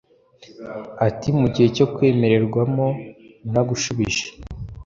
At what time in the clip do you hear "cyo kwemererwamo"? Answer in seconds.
1.77-2.87